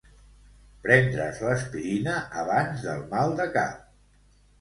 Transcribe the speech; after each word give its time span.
Prendre's 0.85 1.41
l'aspirina 1.47 2.15
abans 2.45 2.87
del 2.87 3.05
mal 3.13 3.37
de 3.41 3.47
cap. 3.59 3.85